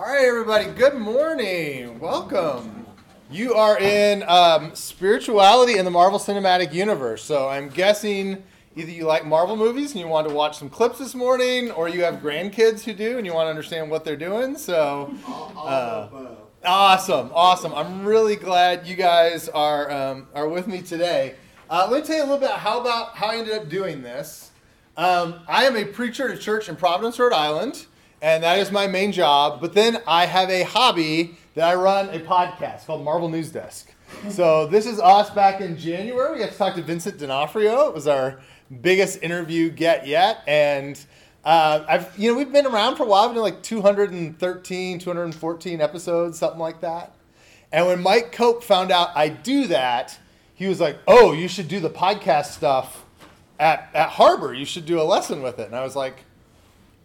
[0.00, 0.64] All right, everybody.
[0.64, 1.98] Good morning.
[1.98, 2.86] Welcome.
[3.30, 7.22] You are in um, spirituality in the Marvel Cinematic Universe.
[7.22, 8.42] So I'm guessing
[8.74, 11.86] either you like Marvel movies and you want to watch some clips this morning, or
[11.86, 14.56] you have grandkids who do and you want to understand what they're doing.
[14.56, 16.08] So, uh,
[16.64, 17.74] awesome, awesome.
[17.74, 21.34] I'm really glad you guys are um, are with me today.
[21.68, 24.00] Uh, let me tell you a little bit how about how I ended up doing
[24.00, 24.50] this.
[24.96, 27.84] Um, I am a preacher at a church in Providence, Rhode Island
[28.22, 29.60] and that is my main job.
[29.60, 33.92] But then I have a hobby that I run a podcast called Marvel News Desk.
[34.28, 36.32] So this is us back in January.
[36.32, 37.88] We got to talk to Vincent D'Onofrio.
[37.88, 38.40] It was our
[38.80, 40.98] biggest interview get yet, and
[41.44, 43.26] uh, I've you know we've been around for a while.
[43.28, 47.14] We've done like 213, 214 episodes, something like that.
[47.72, 50.18] And when Mike Cope found out I do that,
[50.54, 53.06] he was like, "Oh, you should do the podcast stuff
[53.58, 54.52] at at Harbor.
[54.52, 56.24] You should do a lesson with it." And I was like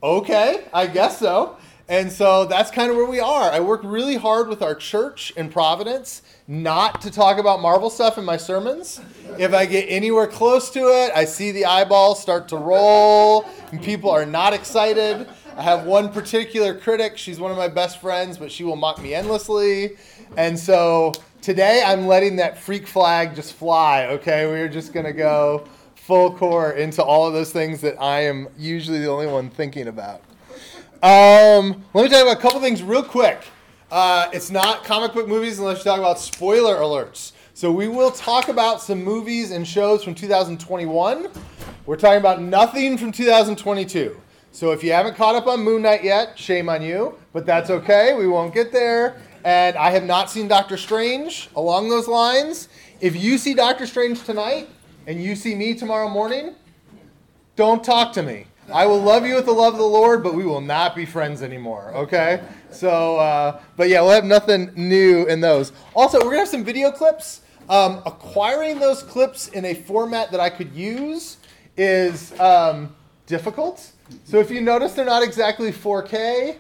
[0.02, 1.58] okay, I guess so.
[1.88, 3.52] And so that's kind of where we are.
[3.52, 8.18] I work really hard with our church in Providence not to talk about Marvel stuff
[8.18, 9.00] in my sermons.
[9.38, 13.84] If I get anywhere close to it, I see the eyeballs start to roll and
[13.84, 15.28] people are not excited.
[15.56, 17.18] I have one particular critic.
[17.18, 19.98] She's one of my best friends, but she will mock me endlessly.
[20.38, 24.48] And so today I'm letting that freak flag just fly, okay?
[24.48, 25.68] We're just going to go
[26.06, 29.88] full core into all of those things that I am usually the only one thinking
[29.88, 30.22] about.
[31.02, 33.44] Um, let me tell you about a couple things real quick.
[33.90, 37.32] Uh, it's not comic book movies unless you talk about spoiler alerts.
[37.56, 41.28] So we will talk about some movies and shows from 2021.
[41.88, 44.22] We're talking about nothing from 2022.
[44.52, 47.72] So if you haven't caught up on Moon Knight yet, shame on you, but that's
[47.72, 48.14] okay.
[48.14, 49.18] We won't get there.
[49.44, 52.70] And I have not seen Doctor Strange along those lines.
[53.02, 54.70] If you see Doctor Strange tonight,
[55.08, 56.56] and you see me tomorrow morning,
[57.56, 58.46] don't talk to me.
[58.72, 61.06] I will love you with the love of the Lord, but we will not be
[61.06, 62.42] friends anymore, okay?
[62.72, 65.72] So, uh, but yeah, we'll have nothing new in those.
[65.94, 67.42] Also, we're gonna have some video clips.
[67.70, 71.38] Um, acquiring those clips in a format that I could use
[71.78, 72.96] is um,
[73.28, 73.92] difficult.
[74.24, 76.58] So if you notice they're not exactly 4K,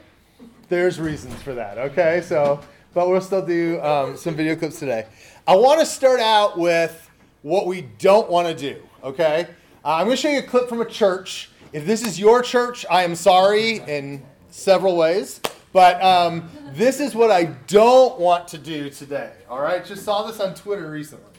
[0.69, 2.21] there's reasons for that, okay?
[2.21, 2.59] So,
[2.93, 5.05] but we'll still do um, some video clips today.
[5.47, 7.04] I want to start out with
[7.45, 9.47] what we don't want to do, okay?
[9.83, 11.51] Uh, I'm going to show you a clip from a church.
[11.73, 15.41] If this is your church, I am sorry in several ways,
[15.71, 19.85] but um, this is what I don't want to do today, all right?
[19.85, 21.29] Just saw this on Twitter recently.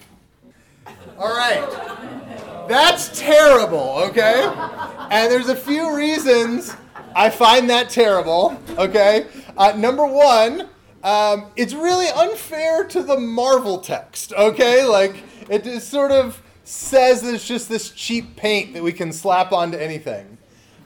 [1.19, 1.67] All right.
[2.69, 4.45] That's terrible, okay?
[5.11, 6.73] And there's a few reasons
[7.17, 9.27] I find that terrible, okay?
[9.57, 10.69] Uh, number one,
[11.03, 14.85] um, it's really unfair to the Marvel text, okay?
[14.85, 19.13] Like, it just sort of says that it's just this cheap paint that we can
[19.13, 20.37] slap onto anything.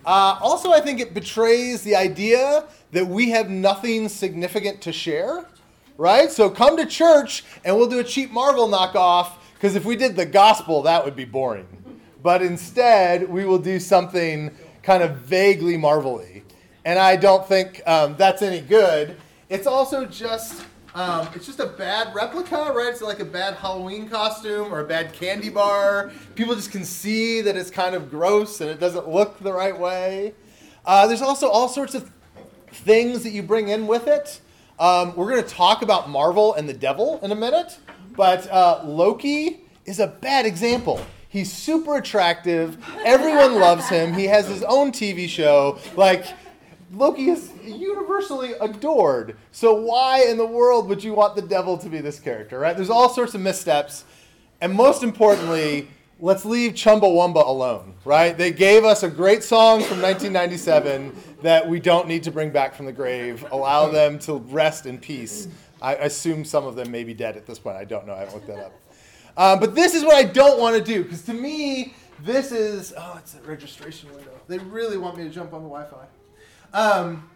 [0.05, 5.47] Uh, also, I think it betrays the idea that we have nothing significant to share,
[5.97, 6.31] right?
[6.31, 10.17] So come to church and we'll do a cheap Marvel knockoff because if we did
[10.17, 11.69] the gospel, that would be boring.
[12.23, 14.51] But instead, we will do something
[14.83, 16.45] kind of vaguely marvelly.
[16.85, 19.17] And I don't think um, that's any good.
[19.49, 22.89] It's also just um, it's just a bad replica, right?
[22.89, 26.11] It's like a bad Halloween costume or a bad candy bar.
[26.35, 29.79] People just can see that it's kind of gross and it doesn't look the right
[29.79, 30.35] way.
[30.85, 32.11] Uh, there's also all sorts of
[32.73, 34.41] things that you bring in with it.
[34.79, 37.79] Um, we're going to talk about Marvel and the devil in a minute,
[38.17, 41.05] but uh, Loki is a bad example.
[41.29, 42.83] He's super attractive.
[43.05, 44.15] Everyone loves him.
[44.15, 45.79] He has his own TV show.
[45.95, 46.25] Like,
[46.93, 49.37] Loki is universally adored.
[49.53, 52.77] So why in the world would you want the devil to be this character, right?
[52.77, 54.05] There's all sorts of missteps.
[54.61, 55.89] And most importantly,
[56.21, 58.37] let's leave Chumbawamba alone, right?
[58.37, 62.75] They gave us a great song from 1997 that we don't need to bring back
[62.75, 63.47] from the grave.
[63.51, 65.49] Allow them to rest in peace.
[65.81, 67.77] I assume some of them may be dead at this point.
[67.77, 68.15] I don't know.
[68.15, 68.73] I haven't looked that up.
[69.37, 72.93] Um, but this is what I don't want to do because to me, this is
[72.99, 74.33] oh, it's a registration window.
[74.49, 76.07] They really want me to jump on the Wi-Fi.
[76.73, 77.30] Um,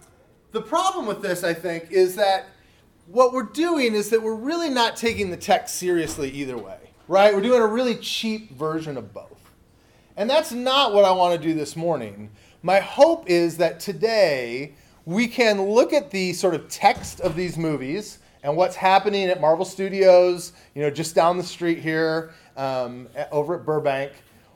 [0.55, 2.47] the problem with this, I think, is that
[3.09, 7.35] what we're doing is that we're really not taking the text seriously either way, right?
[7.35, 9.51] We're doing a really cheap version of both.
[10.17, 12.31] And that's not what I want to do this morning.
[12.63, 14.75] My hope is that today
[15.05, 19.41] we can look at the sort of text of these movies and what's happening at
[19.41, 24.13] Marvel Studios, you know, just down the street here um, over at Burbank.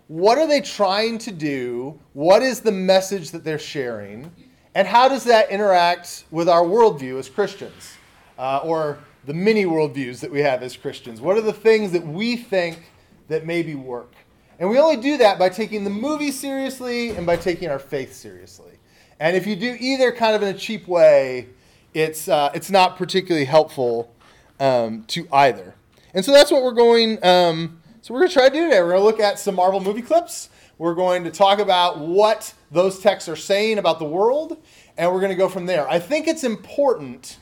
[0.07, 1.99] What are they trying to do?
[2.13, 4.31] What is the message that they're sharing?
[4.79, 7.97] And how does that interact with our worldview as Christians?
[8.39, 11.21] Uh, or the many worldviews that we have as Christians?
[11.21, 12.93] What are the things that we think
[13.27, 14.13] that maybe work?
[14.61, 18.15] And we only do that by taking the movie seriously and by taking our faith
[18.15, 18.79] seriously.
[19.19, 21.49] And if you do either kind of in a cheap way,
[21.93, 24.15] it's uh, it's not particularly helpful
[24.61, 25.75] um, to either.
[26.15, 27.19] And so that's what we're going.
[27.25, 28.81] Um, so we're going to try to do today.
[28.81, 30.51] We're going to look at some Marvel movie clips.
[30.79, 34.59] We're going to talk about what those texts are saying about the world,
[34.97, 35.89] and we're going to go from there.
[35.89, 37.39] I think it's important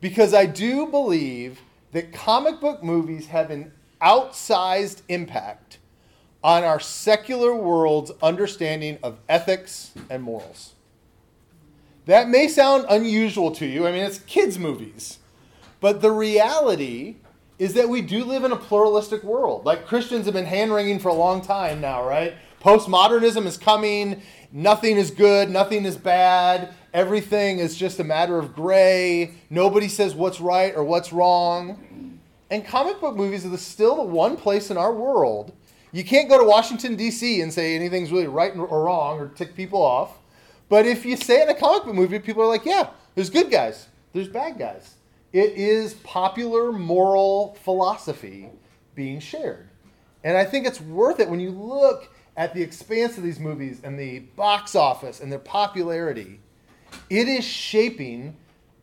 [0.00, 1.60] because I do believe
[1.92, 5.78] that comic book movies have an outsized impact
[6.42, 10.74] on our secular world's understanding of ethics and morals.
[12.06, 13.86] That may sound unusual to you.
[13.86, 15.18] I mean, it's kids' movies.
[15.80, 17.16] But the reality
[17.58, 19.66] is that we do live in a pluralistic world.
[19.66, 22.34] Like Christians have been hand wringing for a long time now, right?
[22.62, 24.22] Postmodernism is coming.
[24.52, 25.48] Nothing is good.
[25.50, 26.74] Nothing is bad.
[26.92, 29.34] Everything is just a matter of gray.
[29.48, 32.18] Nobody says what's right or what's wrong.
[32.50, 35.52] And comic book movies are still the one place in our world.
[35.92, 37.40] You can't go to Washington, D.C.
[37.40, 40.18] and say anything's really right or wrong or tick people off.
[40.68, 43.30] But if you say it in a comic book movie, people are like, yeah, there's
[43.30, 44.94] good guys, there's bad guys.
[45.32, 48.48] It is popular moral philosophy
[48.94, 49.68] being shared.
[50.22, 53.80] And I think it's worth it when you look at the expanse of these movies
[53.82, 56.40] and the box office and their popularity.
[57.08, 58.36] It is shaping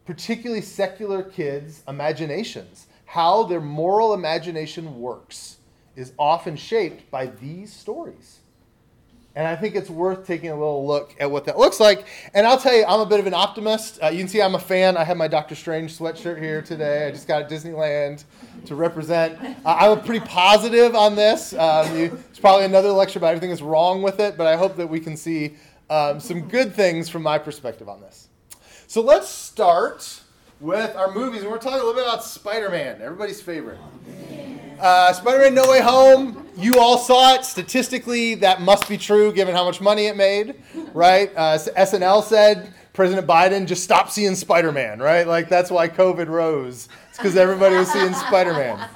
[0.06, 2.88] particularly secular kids' imaginations.
[3.06, 5.58] How their moral imagination works
[5.96, 8.40] is often shaped by these stories.
[9.38, 12.08] And I think it's worth taking a little look at what that looks like.
[12.34, 14.00] And I'll tell you, I'm a bit of an optimist.
[14.02, 14.98] Uh, you can see I'm a fan.
[14.98, 17.06] I have my Doctor Strange sweatshirt here today.
[17.06, 18.24] I just got at Disneyland
[18.66, 19.40] to represent.
[19.64, 21.54] Uh, I'm pretty positive on this.
[21.54, 24.76] Um, you, it's probably another lecture about everything that's wrong with it, but I hope
[24.78, 25.54] that we can see
[25.92, 28.30] um, some good things from my perspective on this.
[28.88, 30.20] So let's start
[30.60, 31.44] with our movies.
[31.44, 33.78] And we're talking a little bit about Spider Man, everybody's favorite.
[34.80, 37.46] Uh, Spider Man No Way Home, you all saw it.
[37.46, 40.56] Statistically, that must be true given how much money it made,
[40.94, 41.32] right?
[41.36, 45.28] Uh, SNL said President Biden just stopped seeing Spider Man, right?
[45.28, 46.90] Like, that's why COVID rose.
[47.10, 48.90] It's because everybody was seeing Spider Man.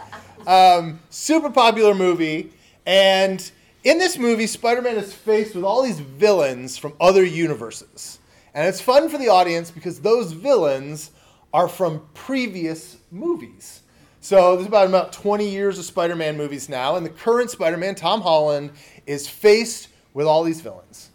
[0.47, 2.51] Um, super popular movie.
[2.85, 3.51] And
[3.83, 8.19] in this movie, Spider Man is faced with all these villains from other universes.
[8.53, 11.11] And it's fun for the audience because those villains
[11.53, 13.80] are from previous movies.
[14.23, 18.21] So there's about about 20 years of Spider-Man movies now, and the current Spider-Man, Tom
[18.21, 18.69] Holland,
[19.07, 21.09] is faced with all these villains.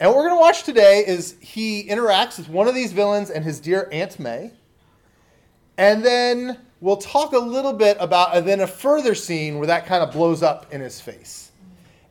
[0.00, 3.30] And what we're going to watch today is he interacts with one of these villains
[3.30, 4.50] and his dear Aunt May.
[5.78, 9.86] And then we'll talk a little bit about and then a further scene where that
[9.86, 11.52] kind of blows up in his face.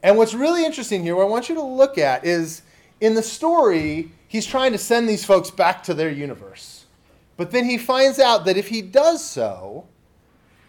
[0.04, 2.62] And what's really interesting here, what I want you to look at is
[3.02, 6.86] in the story, he's trying to send these folks back to their universe.
[7.36, 9.86] But then he finds out that if he does so,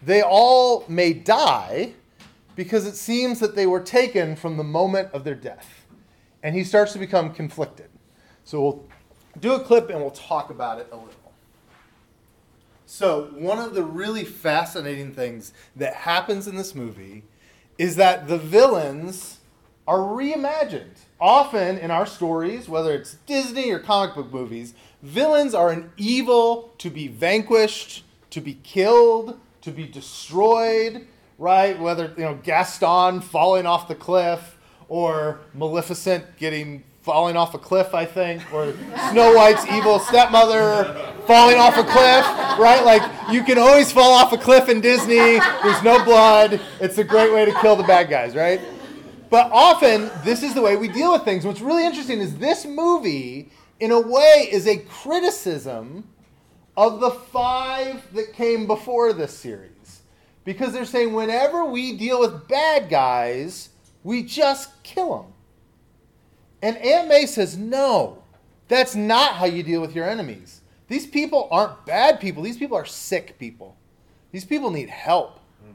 [0.03, 1.93] they all may die
[2.57, 5.87] because it seems that they were taken from the moment of their death.
[6.43, 7.89] And he starts to become conflicted.
[8.45, 8.89] So we'll
[9.39, 11.15] do a clip and we'll talk about it a little.
[12.87, 17.23] So, one of the really fascinating things that happens in this movie
[17.79, 19.39] is that the villains
[19.87, 20.97] are reimagined.
[21.21, 26.75] Often in our stories, whether it's Disney or comic book movies, villains are an evil
[26.79, 31.07] to be vanquished, to be killed, to be destroyed,
[31.39, 31.79] right?
[31.79, 34.59] Whether, you know, Gaston falling off the cliff
[34.89, 38.75] or Maleficent getting falling off a cliff, I think, or
[39.11, 40.85] Snow White's evil stepmother
[41.27, 42.27] falling off a cliff,
[42.59, 42.85] right?
[42.85, 43.03] Like
[43.33, 45.39] you can always fall off a cliff in Disney.
[45.63, 46.61] There's no blood.
[46.81, 48.61] It's a great way to kill the bad guys, right?
[49.31, 51.47] But often this is the way we deal with things.
[51.47, 56.05] What's really interesting is this movie, in a way, is a criticism
[56.77, 60.03] of the five that came before this series.
[60.45, 63.71] Because they're saying whenever we deal with bad guys,
[64.03, 65.33] we just kill them.
[66.63, 68.23] And Aunt May says, no,
[68.69, 70.61] that's not how you deal with your enemies.
[70.89, 73.77] These people aren't bad people, these people are sick people.
[74.33, 75.37] These people need help.
[75.37, 75.73] Mm-hmm.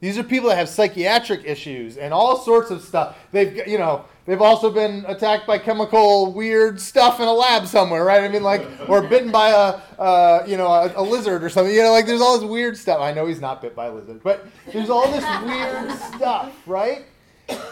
[0.00, 3.16] These are people that have psychiatric issues and all sorts of stuff.
[3.32, 8.04] They've, you know, They've also been attacked by chemical weird stuff in a lab somewhere,
[8.04, 8.22] right?
[8.22, 11.74] I mean, like, or bitten by a, uh, you know, a, a, lizard or something.
[11.74, 13.00] You know, like, there's all this weird stuff.
[13.00, 17.04] I know he's not bit by a lizard, but there's all this weird stuff, right?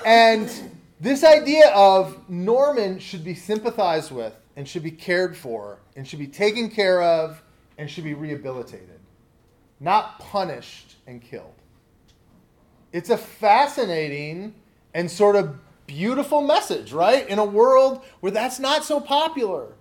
[0.05, 0.51] And
[1.01, 6.19] this idea of Norman should be sympathized with and should be cared for and should
[6.19, 7.43] be taken care of
[7.79, 9.01] and should be rehabilitated,
[9.81, 11.55] not punished and killed.
[12.93, 14.55] It's a fascinating
[14.93, 17.29] and sort of beautiful message, right?
[17.29, 19.75] In a world where that's not so popular.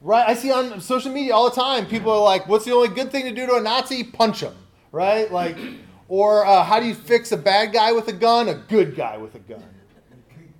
[0.00, 0.26] Right?
[0.26, 3.12] I see on social media all the time people are like, what's the only good
[3.12, 4.02] thing to do to a Nazi?
[4.04, 4.54] Punch him.
[4.92, 5.30] Right?
[5.30, 5.58] Like,
[6.08, 8.48] or uh, how do you fix a bad guy with a gun?
[8.48, 9.62] A good guy with a gun.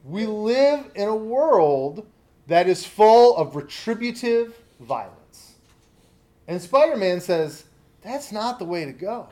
[0.04, 2.06] We live in a world
[2.48, 5.54] that is full of retributive violence.
[6.48, 7.64] And Spider Man says,
[8.02, 9.28] that's not the way to go.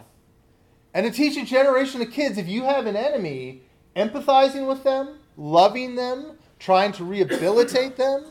[0.94, 3.62] And to teach a generation of kids, if you have an enemy,
[3.96, 8.26] empathizing with them, loving them, trying to rehabilitate them,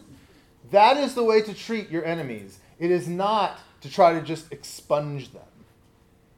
[0.70, 2.60] that is the way to treat your enemies.
[2.78, 5.42] It is not to try to just expunge them.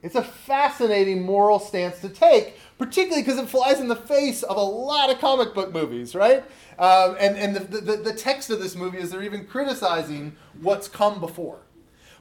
[0.01, 4.55] It's a fascinating moral stance to take, particularly because it flies in the face of
[4.55, 6.43] a lot of comic book movies, right?
[6.77, 10.87] Um, and and the, the, the text of this movie is they're even criticizing what's
[10.87, 11.59] come before.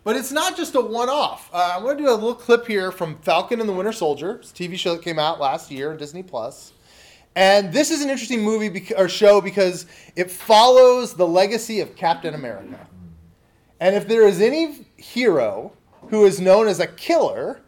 [0.03, 1.51] But it's not just a one off.
[1.53, 4.37] Uh, I'm going to do a little clip here from Falcon and the Winter Soldier,
[4.37, 6.73] it's a TV show that came out last year on Disney Plus.
[7.39, 11.95] And this is an interesting movie beca- or show because it follows the legacy of
[11.95, 12.85] Captain America.
[13.79, 15.71] And if there is any hero
[16.09, 17.61] who is known as a killer,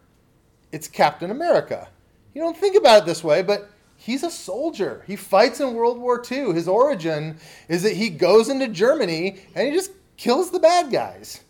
[0.73, 1.87] it's Captain America.
[2.35, 5.05] You don't think about it this way, but he's a soldier.
[5.07, 6.53] He fights in World War II.
[6.53, 11.43] His origin is that he goes into Germany and he just kills the bad guys.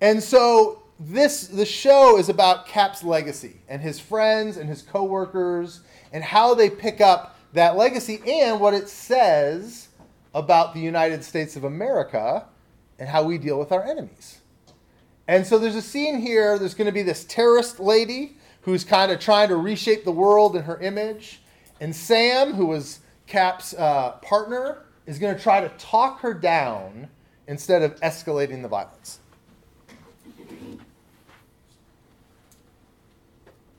[0.00, 5.80] And so this the show is about Cap's legacy and his friends and his coworkers
[6.10, 9.88] and how they pick up that legacy and what it says
[10.34, 12.46] about the United States of America
[12.98, 14.40] and how we deal with our enemies.
[15.26, 19.10] And so there's a scene here, there's going to be this terrorist lady who's kind
[19.10, 21.42] of trying to reshape the world in her image.
[21.80, 27.08] And Sam, who was Cap's uh, partner, is going to try to talk her down
[27.46, 29.20] instead of escalating the violence.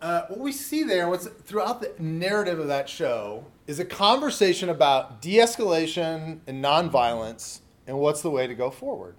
[0.01, 4.69] Uh, what we see there, what's throughout the narrative of that show, is a conversation
[4.69, 9.15] about de-escalation and nonviolence and what's the way to go forward.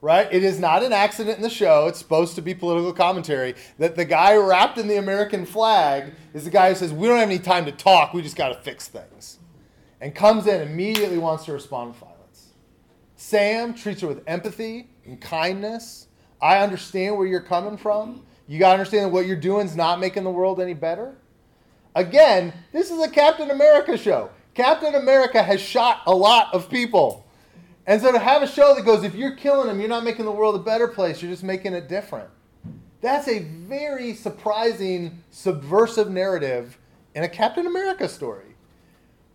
[0.00, 0.28] Right?
[0.30, 1.88] It is not an accident in the show.
[1.88, 6.44] It's supposed to be political commentary that the guy wrapped in the American flag is
[6.44, 8.62] the guy who says, We don't have any time to talk, we just got to
[8.62, 9.38] fix things.
[10.00, 12.52] And comes in immediately wants to respond with violence.
[13.16, 16.08] Sam treats her with empathy and kindness.
[16.40, 18.24] I understand where you're coming from.
[18.46, 21.16] You got to understand that what you're doing is not making the world any better.
[21.94, 24.30] Again, this is a Captain America show.
[24.54, 27.26] Captain America has shot a lot of people.
[27.86, 30.24] And so to have a show that goes, if you're killing them, you're not making
[30.24, 32.28] the world a better place, you're just making it different.
[33.00, 36.78] That's a very surprising, subversive narrative
[37.14, 38.56] in a Captain America story.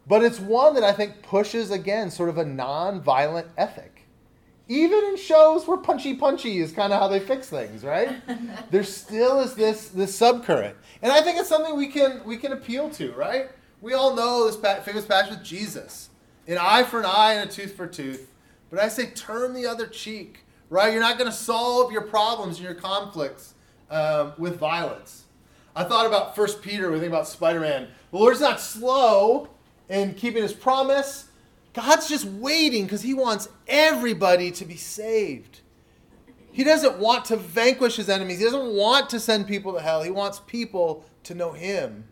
[0.08, 4.01] But it's one that I think pushes, again, sort of a non violent ethic
[4.72, 8.22] even in shows where punchy punchy is kind of how they fix things, right?
[8.72, 12.54] there still is this this subcurrent, and I think it's something we can we can
[12.54, 13.50] appeal to, right?
[13.82, 16.10] We all know this famous passage with Jesus:
[16.48, 18.32] an eye for an eye and a tooth for a tooth.
[18.70, 20.94] But I say turn the other cheek, right?
[20.94, 23.56] You're not going to solve your problems and your conflicts
[23.90, 25.26] um, with violence.
[25.76, 26.90] I thought about First Peter.
[26.90, 27.90] We think about Spider-Man.
[28.12, 29.50] The Lord's not slow
[29.90, 31.31] in keeping His promise
[31.74, 35.62] God's just waiting because he wants everybody to be saved.
[36.52, 38.40] He doesn't want to vanquish his enemies.
[38.40, 40.04] He doesn't want to send people to hell.
[40.04, 42.06] He wants people to know him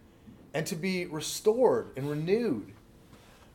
[0.54, 2.72] and to be restored and renewed.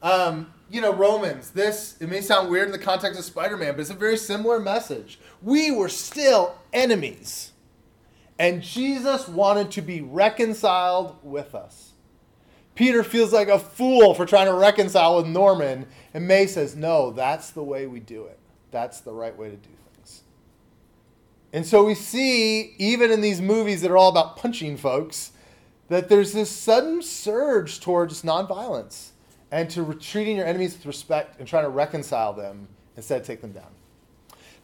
[0.02, 3.72] Um, you know, Romans, this, it may sound weird in the context of Spider Man,
[3.72, 5.18] but it's a very similar message.
[5.40, 7.52] We were still enemies,
[8.38, 11.93] and Jesus wanted to be reconciled with us.
[12.74, 17.10] Peter feels like a fool for trying to reconcile with Norman, and May says, No,
[17.10, 18.38] that's the way we do it.
[18.70, 20.22] That's the right way to do things.
[21.52, 25.32] And so we see, even in these movies that are all about punching folks,
[25.88, 29.10] that there's this sudden surge towards nonviolence
[29.52, 32.66] and to treating your enemies with respect and trying to reconcile them
[32.96, 33.70] instead of take them down.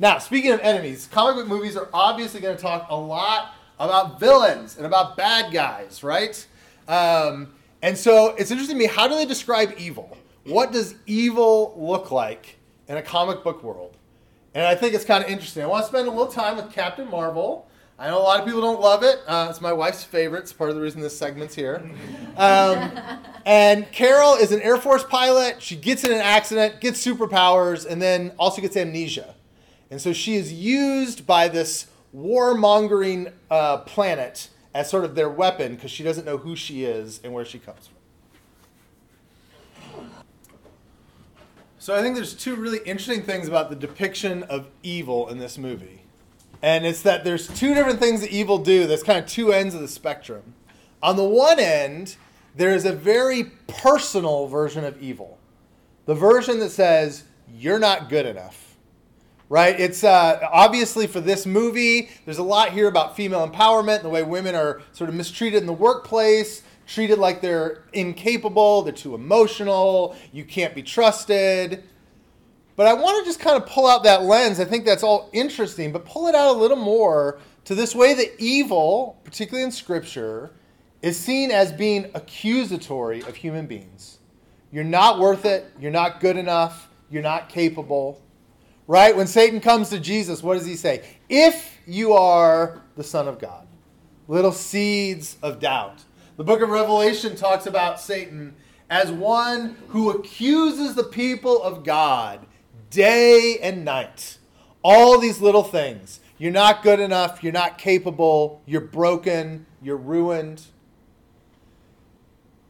[0.01, 4.19] Now, speaking of enemies, comic book movies are obviously going to talk a lot about
[4.19, 6.45] villains and about bad guys, right?
[6.89, 7.53] Um,
[7.83, 10.17] and so it's interesting to me how do they describe evil?
[10.45, 12.57] What does evil look like
[12.89, 13.97] in a comic book world?
[14.55, 15.63] And I think it's kind of interesting.
[15.63, 17.69] I want to spend a little time with Captain Marvel.
[17.99, 19.21] I know a lot of people don't love it.
[19.27, 20.41] Uh, it's my wife's favorite.
[20.41, 21.83] It's part of the reason this segment's here.
[22.37, 22.99] Um,
[23.45, 25.61] and Carol is an Air Force pilot.
[25.61, 29.35] She gets in an accident, gets superpowers, and then also gets amnesia.
[29.91, 35.75] And so she is used by this warmongering uh, planet as sort of their weapon
[35.75, 37.97] because she doesn't know who she is and where she comes from.
[41.79, 45.57] So I think there's two really interesting things about the depiction of evil in this
[45.57, 46.03] movie.
[46.63, 48.87] And it's that there's two different things that evil do.
[48.87, 50.55] There's kind of two ends of the spectrum.
[51.03, 52.17] On the one end,
[52.55, 55.39] there is a very personal version of evil.
[56.05, 58.70] The version that says, you're not good enough
[59.51, 59.79] right?
[59.79, 64.09] It's uh, obviously for this movie, there's a lot here about female empowerment, and the
[64.09, 69.15] way women are sort of mistreated in the workplace, treated like they're incapable, they're too
[69.15, 71.83] emotional, you can't be trusted.
[72.77, 74.61] But I want to just kind of pull out that lens.
[74.61, 78.15] I think that's all interesting, but pull it out a little more to this way
[78.15, 80.53] that evil, particularly in Scripture,
[81.03, 84.19] is seen as being accusatory of human beings.
[84.71, 85.67] You're not worth it.
[85.81, 86.89] You're not good enough.
[87.11, 88.23] You're not capable.
[88.91, 89.17] Right?
[89.17, 91.05] When Satan comes to Jesus, what does he say?
[91.29, 93.69] If you are the Son of God.
[94.27, 96.03] Little seeds of doubt.
[96.37, 98.57] The book of Revelation talks about Satan
[98.91, 102.45] as one who accuses the people of God
[102.91, 104.39] day and night.
[104.83, 106.19] All these little things.
[106.37, 107.45] You're not good enough.
[107.45, 108.61] You're not capable.
[108.67, 109.67] You're broken.
[109.81, 110.63] You're ruined.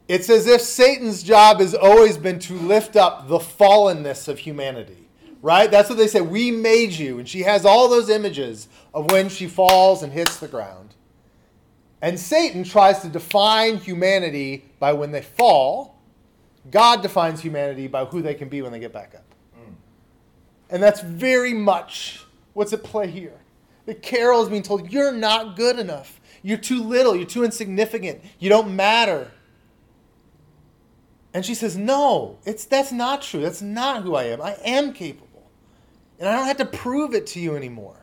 [0.07, 5.09] It's as if Satan's job has always been to lift up the fallenness of humanity,
[5.43, 5.71] right?
[5.71, 6.21] That's what they say.
[6.21, 7.19] We made you.
[7.19, 10.95] And she has all those images of when she falls and hits the ground.
[12.03, 15.99] And Satan tries to define humanity by when they fall.
[16.71, 19.35] God defines humanity by who they can be when they get back up.
[19.59, 19.75] Mm.
[20.71, 23.39] And that's very much what's at play here.
[23.87, 26.21] The Carol is being told, You're not good enough.
[26.43, 27.15] You're too little.
[27.15, 28.23] You're too insignificant.
[28.39, 29.31] You don't matter.
[31.33, 33.41] And she says, No, it's, that's not true.
[33.41, 34.41] That's not who I am.
[34.41, 35.30] I am capable.
[36.21, 37.97] And I don't have to prove it to you anymore.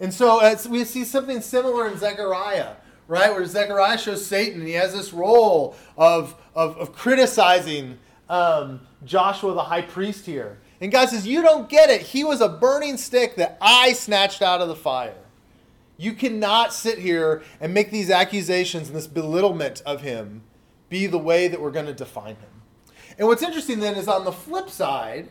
[0.00, 3.30] And so we see something similar in Zechariah, right?
[3.30, 7.98] Where Zechariah shows Satan and he has this role of, of, of criticizing
[8.28, 10.58] um, Joshua the high priest here.
[10.80, 12.00] And God says, You don't get it.
[12.00, 15.14] He was a burning stick that I snatched out of the fire.
[15.96, 20.42] You cannot sit here and make these accusations and this belittlement of him
[20.88, 22.62] be the way that we're going to define him.
[23.18, 25.28] And what's interesting then is on the flip side,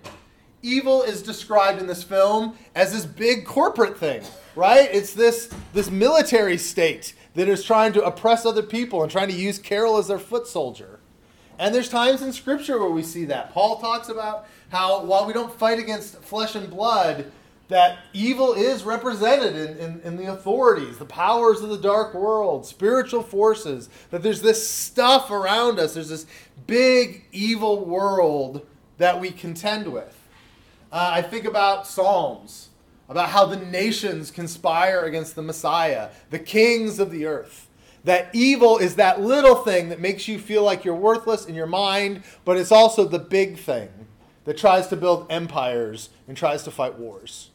[0.61, 4.21] evil is described in this film as this big corporate thing,
[4.55, 4.89] right?
[4.91, 9.35] It's this this military state that is trying to oppress other people and trying to
[9.35, 10.99] use Carol as their foot soldier.
[11.59, 13.51] And there's times in scripture where we see that.
[13.51, 17.31] Paul talks about how while we don't fight against flesh and blood,
[17.67, 22.65] that evil is represented in, in, in, the authorities, the powers of the dark world,
[22.65, 25.93] spiritual forces, that there's this stuff around us.
[25.93, 26.25] There's this
[26.65, 28.65] big evil world
[28.97, 30.16] that we contend with.
[30.91, 32.69] Uh, I think about Psalms,
[33.09, 37.67] about how the nations conspire against the Messiah, the kings of the earth.
[38.05, 41.67] That evil is that little thing that makes you feel like you're worthless in your
[41.67, 43.89] mind, but it's also the big thing
[44.45, 47.49] that tries to build empires and tries to fight wars.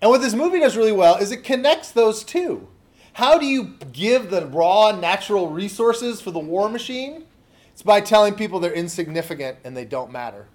[0.00, 2.66] And what this movie does really well is it connects those two.
[3.12, 7.26] How do you give the raw natural resources for the war machine?
[7.72, 10.48] It's by telling people they're insignificant and they don't matter.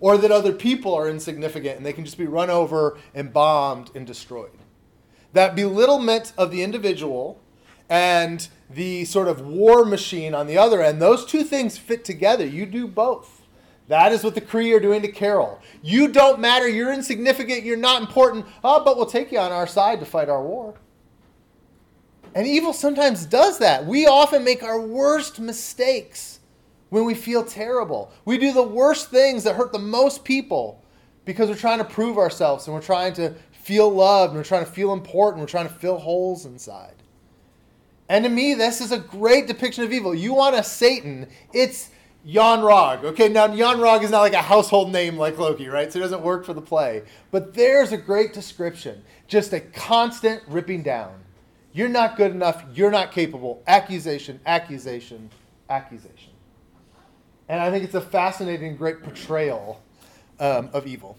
[0.00, 3.90] Or that other people are insignificant and they can just be run over and bombed
[3.94, 4.50] and destroyed.
[5.32, 7.40] That belittlement of the individual
[7.88, 12.46] and the sort of war machine on the other end, those two things fit together.
[12.46, 13.42] You do both.
[13.88, 15.60] That is what the Kree are doing to Carol.
[15.82, 16.68] You don't matter.
[16.68, 17.64] You're insignificant.
[17.64, 18.46] You're not important.
[18.62, 20.74] Oh, but we'll take you on our side to fight our war.
[22.32, 23.84] And evil sometimes does that.
[23.84, 26.29] We often make our worst mistakes
[26.90, 28.12] when we feel terrible.
[28.24, 30.84] We do the worst things that hurt the most people
[31.24, 34.64] because we're trying to prove ourselves and we're trying to feel loved and we're trying
[34.64, 35.40] to feel important.
[35.40, 36.94] We're trying to fill holes inside.
[38.08, 40.14] And to me, this is a great depiction of evil.
[40.14, 41.90] You want a Satan, it's
[42.24, 43.04] Yon-Rogg.
[43.04, 45.92] Okay, now Yon-Rogg is not like a household name like Loki, right?
[45.92, 47.02] So it doesn't work for the play.
[47.30, 49.04] But there's a great description.
[49.28, 51.20] Just a constant ripping down.
[51.72, 52.64] You're not good enough.
[52.74, 53.62] You're not capable.
[53.68, 55.30] Accusation, accusation,
[55.68, 56.29] accusation.
[57.50, 59.82] And I think it's a fascinating, great portrayal
[60.38, 61.18] um, of evil.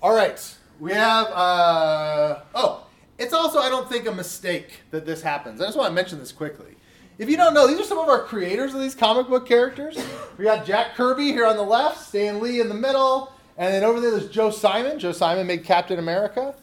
[0.00, 1.26] All right, we have.
[1.26, 2.86] Uh, oh,
[3.18, 5.60] it's also, I don't think, a mistake that this happens.
[5.60, 6.74] I just want to mention this quickly.
[7.18, 9.98] If you don't know, these are some of our creators of these comic book characters.
[10.38, 13.84] We got Jack Kirby here on the left, Stan Lee in the middle, and then
[13.84, 14.98] over there there's Joe Simon.
[14.98, 16.54] Joe Simon made Captain America.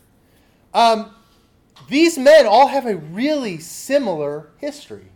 [0.73, 1.13] Um,
[1.89, 5.12] these men all have a really similar history.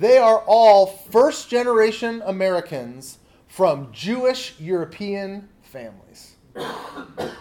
[0.00, 6.36] They are all first generation Americans from Jewish European families.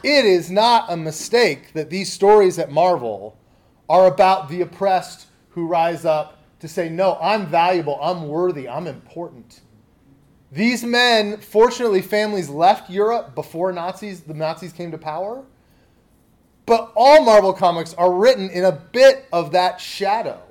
[0.03, 3.39] It is not a mistake that these stories at Marvel
[3.87, 8.87] are about the oppressed who rise up to say, no, I'm valuable, I'm worthy, I'm
[8.87, 9.61] important.
[10.51, 15.45] These men, fortunately, families left Europe before Nazis, the Nazis came to power.
[16.65, 20.41] But all Marvel comics are written in a bit of that shadow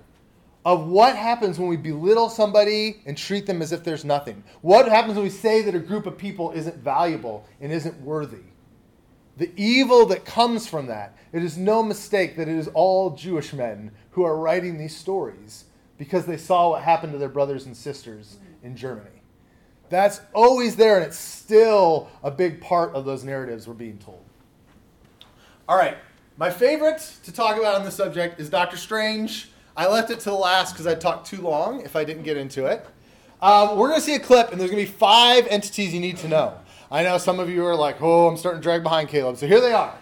[0.69, 4.45] of what happens when we belittle somebody and treat them as if there's nothing.
[4.61, 8.43] What happens when we say that a group of people isn't valuable and isn't worthy?
[9.39, 11.17] The evil that comes from that.
[11.33, 15.65] It is no mistake that it is all Jewish men who are writing these stories
[15.97, 19.23] because they saw what happened to their brothers and sisters in Germany.
[19.89, 24.23] That's always there, and it's still a big part of those narratives we're being told.
[25.67, 25.97] All right,
[26.37, 29.49] my favorite to talk about on this subject is Doctor Strange.
[29.79, 32.37] I left it to the last because I talked too long if I didn't get
[32.37, 32.85] into it.
[33.41, 36.01] Um, we're going to see a clip, and there's going to be five entities you
[36.01, 36.55] need to know.
[36.91, 39.37] I know some of you are like, oh, I'm starting to drag behind Caleb.
[39.37, 39.97] So here they are.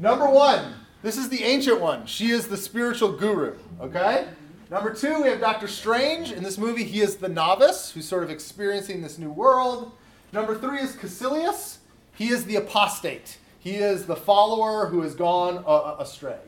[0.00, 2.06] Number one, this is the ancient one.
[2.06, 4.26] She is the spiritual guru, okay?
[4.68, 6.32] Number two, we have Doctor Strange.
[6.32, 9.92] In this movie, he is the novice who's sort of experiencing this new world.
[10.32, 11.76] Number three is Kaecilius.
[12.16, 13.38] He is the apostate.
[13.60, 16.38] He is the follower who has gone uh, astray.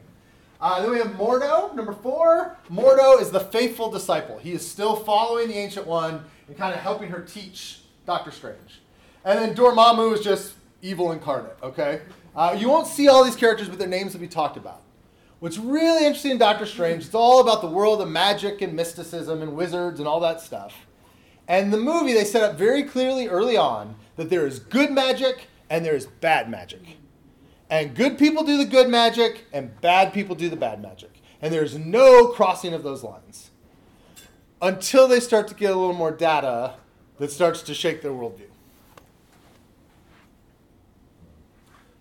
[0.63, 2.57] Uh, then we have Mordo, number four.
[2.71, 4.39] Mordo is the faithful disciple.
[4.39, 8.81] He is still following the Ancient One and kind of helping her teach Doctor Strange.
[9.25, 12.03] And then Dormammu is just evil incarnate, okay?
[12.37, 14.83] Uh, you won't see all these characters, but their names will be talked about.
[15.41, 19.43] What's really interesting in Doctor Strange, it's all about the world of magic and mysticism
[19.43, 20.87] and wizards and all that stuff.
[21.49, 25.49] And the movie, they set up very clearly early on that there is good magic
[25.69, 26.99] and there is bad magic.
[27.73, 31.23] And good people do the good magic, and bad people do the bad magic.
[31.41, 33.51] And there's no crossing of those lines
[34.61, 36.75] until they start to get a little more data
[37.17, 38.51] that starts to shake their worldview.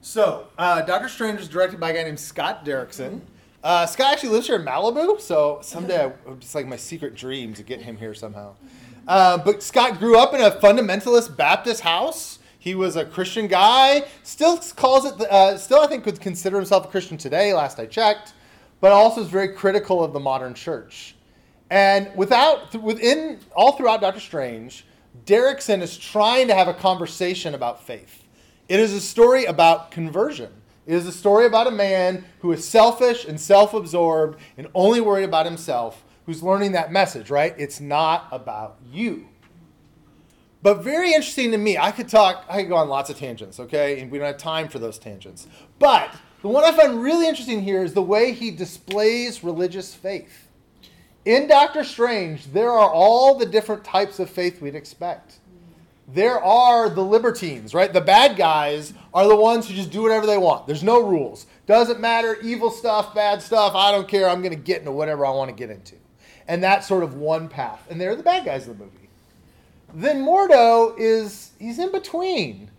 [0.02, 3.22] So, uh, Doctor Strange is directed by a guy named Scott Derrickson.
[3.64, 7.64] Uh, Scott actually lives here in Malibu, so someday it's like my secret dream to
[7.64, 8.56] get him here somehow.
[9.08, 12.40] Uh, but Scott grew up in a fundamentalist Baptist house.
[12.62, 14.04] He was a Christian guy.
[14.22, 15.20] Still calls it.
[15.20, 17.56] Uh, still, I think would consider himself a Christian today.
[17.56, 18.34] Last I checked,
[18.80, 21.16] but also is very critical of the modern church.
[21.72, 24.86] And without within all throughout Doctor Strange,
[25.26, 28.28] Derrickson is trying to have a conversation about faith.
[28.70, 30.52] It is a story about conversion.
[30.86, 35.24] It is a story about a man who is selfish and self-absorbed and only worried
[35.24, 37.32] about himself, who's learning that message.
[37.32, 37.56] Right?
[37.58, 39.30] It's not about you.
[40.64, 41.78] But very interesting to me.
[41.78, 44.00] I could talk, I could go on lots of tangents, okay?
[44.00, 45.48] And we don't have time for those tangents.
[45.80, 50.48] But the one I find really interesting here is the way he displays religious faith.
[51.26, 55.40] In Doctor Strange, there are all the different types of faith we'd expect.
[56.08, 57.94] There are the libertines, right?
[57.94, 60.68] The bad guys are the ones who just do whatever they want.
[60.68, 61.46] There's no rules.
[61.68, 64.28] Doesn't matter, evil stuff, bad stuff, I don't care.
[64.28, 65.96] I'm going to get into whatever I want to get into.
[66.48, 67.86] And that's sort of one path.
[67.90, 69.01] And they're the bad guys of the movie.
[69.94, 72.70] Then Mordo is, he's in between,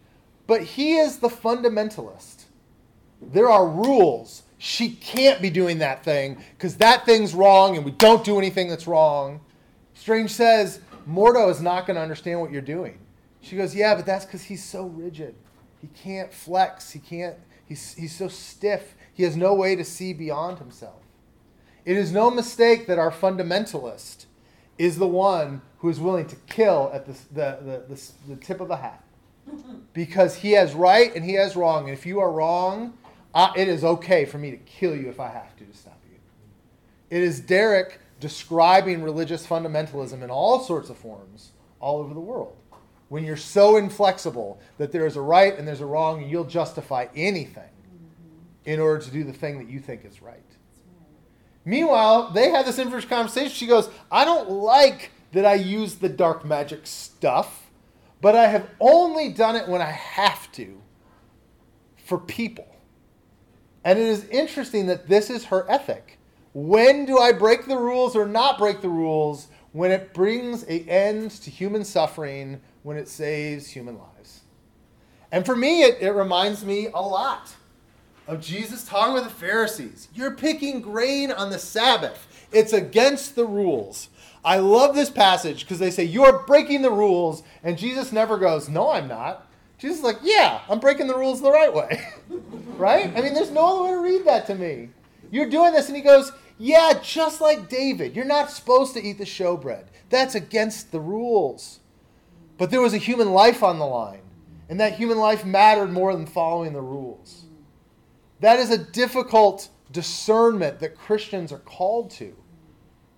[0.46, 2.44] but he is the fundamentalist.
[3.20, 4.42] There are rules.
[4.58, 8.68] She can't be doing that thing because that thing's wrong and we don't do anything
[8.68, 9.40] that's wrong.
[9.94, 12.98] Strange says, Mordo is not going to understand what you're doing.
[13.40, 15.34] She goes, Yeah, but that's because he's so rigid.
[15.80, 16.90] He can't flex.
[16.90, 18.94] He can't, he's, he's so stiff.
[19.12, 21.02] He has no way to see beyond himself.
[21.84, 24.26] It is no mistake that our fundamentalist
[24.78, 27.58] is the one who is willing to kill at the, the,
[27.88, 29.04] the, the, the tip of a hat.
[29.92, 31.84] Because he has right and he has wrong.
[31.84, 32.94] And if you are wrong,
[33.34, 35.98] uh, it is okay for me to kill you if I have to to stop
[36.10, 36.16] you.
[37.10, 42.56] It is Derek describing religious fundamentalism in all sorts of forms all over the world.
[43.08, 46.44] When you're so inflexible that there is a right and there's a wrong, and you'll
[46.44, 47.68] justify anything
[48.64, 50.38] in order to do the thing that you think is right.
[51.64, 53.50] Meanwhile, they had this interesting conversation.
[53.50, 57.70] She goes, I don't like that I use the dark magic stuff,
[58.20, 60.80] but I have only done it when I have to
[62.04, 62.66] for people.
[63.84, 66.18] And it is interesting that this is her ethic.
[66.52, 69.48] When do I break the rules or not break the rules?
[69.72, 74.42] When it brings an end to human suffering, when it saves human lives.
[75.30, 77.54] And for me, it, it reminds me a lot
[78.26, 80.08] of Jesus talking with the Pharisees.
[80.14, 84.08] You're picking grain on the Sabbath, it's against the rules.
[84.44, 87.42] I love this passage because they say, You're breaking the rules.
[87.62, 89.46] And Jesus never goes, No, I'm not.
[89.78, 92.02] Jesus is like, Yeah, I'm breaking the rules the right way.
[92.76, 93.06] right?
[93.16, 94.90] I mean, there's no other way to read that to me.
[95.30, 95.86] You're doing this.
[95.86, 98.16] And he goes, Yeah, just like David.
[98.16, 99.84] You're not supposed to eat the showbread.
[100.10, 101.80] That's against the rules.
[102.58, 104.20] But there was a human life on the line.
[104.68, 107.41] And that human life mattered more than following the rules.
[108.42, 112.34] That is a difficult discernment that Christians are called to.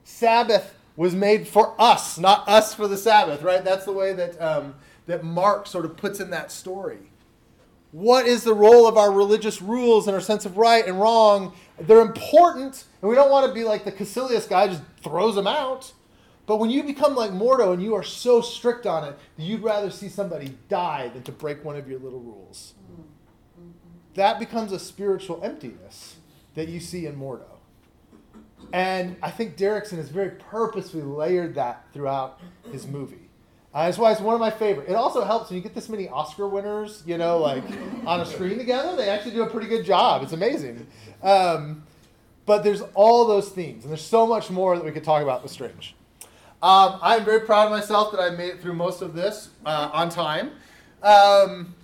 [0.05, 3.65] Sabbath was made for us, not us for the Sabbath, right?
[3.65, 4.75] That's the way that, um,
[5.07, 7.11] that Mark sort of puts in that story.
[7.91, 11.55] What is the role of our religious rules and our sense of right and wrong?
[11.81, 15.47] They're important, and we don't want to be like the Kaecilius guy, just throws them
[15.47, 15.91] out.
[16.45, 19.89] But when you become like Mordo and you are so strict on it, you'd rather
[19.91, 22.75] see somebody die than to break one of your little rules.
[24.15, 26.17] That becomes a spiritual emptiness
[26.55, 27.45] that you see in Mordo.
[28.73, 32.41] And I think Derrickson has very purposefully layered that throughout
[32.73, 33.29] his movie.
[33.73, 34.89] Uh, that's why it's one of my favorite.
[34.89, 37.65] It also helps when you get this many Oscar winners, you know, like
[38.07, 38.95] on a screen together.
[38.97, 40.23] They actually do a pretty good job.
[40.23, 40.87] It's amazing.
[41.23, 41.83] Um,
[42.47, 45.43] but there's all those themes, and there's so much more that we could talk about
[45.43, 45.97] with Strange.
[46.63, 49.91] Um, I'm very proud of myself that I made it through most of this uh,
[49.93, 50.53] on time.
[51.03, 51.75] Um,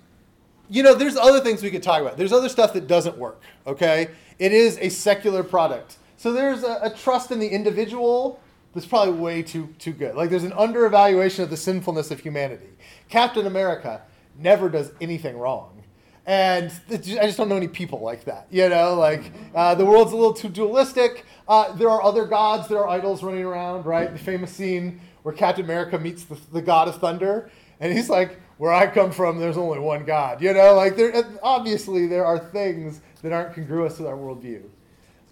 [0.71, 2.17] you know, there's other things we could talk about.
[2.17, 3.41] There's other stuff that doesn't work.
[3.67, 4.07] Okay,
[4.39, 8.39] it is a secular product, so there's a, a trust in the individual
[8.73, 10.15] that's probably way too too good.
[10.15, 12.69] Like there's an underevaluation of the sinfulness of humanity.
[13.09, 14.01] Captain America
[14.37, 15.83] never does anything wrong.
[16.25, 18.47] And I just don't know any people like that.
[18.51, 21.25] You know, like uh, the world's a little too dualistic.
[21.47, 24.11] Uh, there are other gods, there are idols running around, right?
[24.11, 28.39] The famous scene where Captain America meets the, the god of thunder, and he's like,
[28.61, 32.37] "Where I come from, there's only one God." You know, like there obviously there are
[32.37, 34.61] things that aren't congruous with our worldview.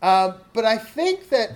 [0.01, 1.51] Um, but I think that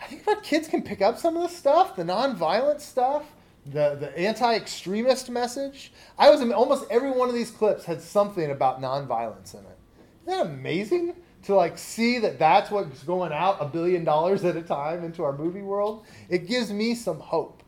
[0.00, 3.24] I think if our kids can pick up some of this stuff, the nonviolent stuff,
[3.66, 5.92] the, the anti-extremist message.
[6.18, 9.78] I was almost every one of these clips had something about nonviolence in it.
[10.26, 14.56] Isn't that amazing to like see that that's what's going out a billion dollars at
[14.56, 16.06] a time into our movie world?
[16.30, 17.62] It gives me some hope.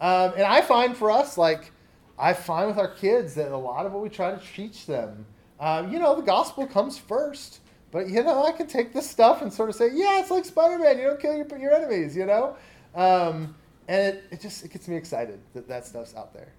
[0.00, 1.72] Um, and I find for us, like,
[2.18, 5.24] I find with our kids that a lot of what we try to teach them,
[5.60, 7.60] um, you know, the gospel comes first.
[7.90, 10.44] But you know, I can take this stuff and sort of say, yeah, it's like
[10.44, 10.98] Spider-Man.
[10.98, 12.56] You don't kill your, your enemies, you know.
[12.94, 13.54] Um,
[13.86, 16.52] and it, it just it gets me excited that that stuff's out there.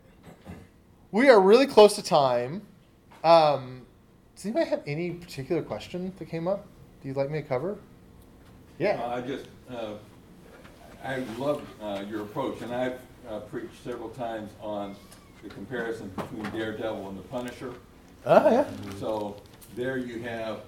[1.12, 2.64] We are really close to time.
[3.24, 3.86] Um,
[4.36, 6.66] does anybody have any particular question that came up?
[7.02, 7.78] Do you like me to cover?
[8.80, 9.02] Yeah.
[9.02, 9.94] Uh, I just, uh,
[11.04, 14.96] I love uh, your approach, and I've uh, preached several times on
[15.44, 17.74] the comparison between Daredevil and the Punisher.
[18.26, 18.66] Oh yeah.
[19.00, 19.38] So
[19.76, 20.60] there you have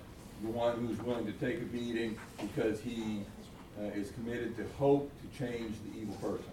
[0.43, 3.21] the one who's willing to take a beating because he
[3.79, 6.51] uh, is committed to hope to change the evil person,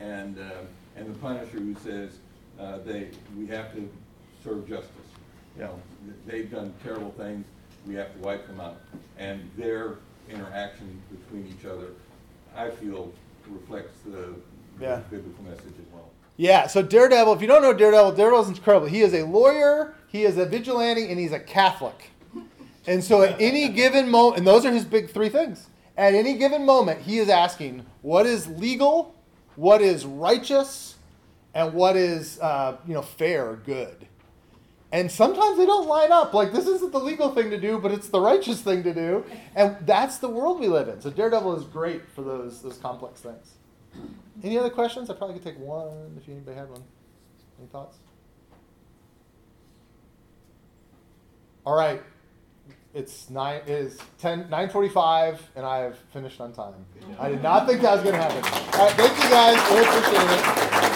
[0.00, 0.50] and uh,
[0.96, 2.18] and the Punisher who says
[2.60, 3.88] uh, they we have to
[4.44, 4.90] serve justice.
[5.56, 5.80] You know,
[6.26, 7.44] they've done terrible things.
[7.86, 8.80] We have to wipe them out,
[9.18, 9.94] and their
[10.28, 11.88] interaction between each other,
[12.54, 13.12] I feel,
[13.48, 14.34] reflects the
[14.80, 15.00] Yeah.
[15.10, 16.10] biblical message as well.
[16.36, 18.86] Yeah, so Daredevil, if you don't know Daredevil, Daredevil's incredible.
[18.86, 22.10] He is a lawyer, he is a vigilante, and he's a Catholic.
[22.86, 25.68] And so at any given moment, and those are his big three things.
[25.96, 29.14] At any given moment, he is asking what is legal,
[29.56, 30.96] what is righteous,
[31.54, 34.06] and what is uh, you know fair or good.
[34.92, 36.34] And sometimes they don't line up.
[36.34, 39.24] Like this isn't the legal thing to do, but it's the righteous thing to do.
[39.54, 41.00] And that's the world we live in.
[41.00, 43.55] So Daredevil is great for those those complex things.
[44.42, 45.10] Any other questions?
[45.10, 46.82] I probably could take one if anybody had one.
[47.58, 47.96] Any thoughts?
[51.64, 52.02] All right.
[52.94, 53.62] It's nine.
[53.66, 56.86] It is ten nine forty five, and I have finished on time.
[57.18, 58.42] I did not think that was going to happen.
[58.78, 58.96] All right.
[58.96, 59.70] Thank you guys.
[59.70, 60.95] Really appreciate it.